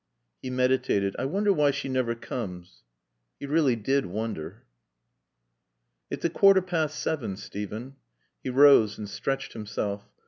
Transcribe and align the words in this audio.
He 0.41 0.49
meditated. 0.49 1.15
"I 1.19 1.25
wonder 1.25 1.53
why 1.53 1.69
she 1.69 1.87
never 1.87 2.15
comes." 2.15 2.81
He 3.39 3.45
really 3.45 3.75
did 3.75 4.07
wonder. 4.07 4.63
"It's 6.09 6.25
a 6.25 6.29
quarter 6.31 6.63
past 6.63 6.97
seven, 6.97 7.37
Steven." 7.37 7.97
He 8.43 8.49
rose 8.49 8.97
and 8.97 9.07
stretched 9.07 9.53
himself. 9.53 10.09